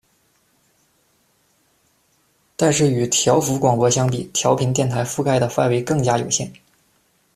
[2.55, 6.51] 但是与调幅广播相比，调频电台覆盖的范围更加有限。